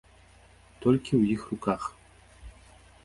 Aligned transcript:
Толькі 0.85 1.13
ў 1.19 1.35
іх 1.35 1.41
руках. 1.53 1.83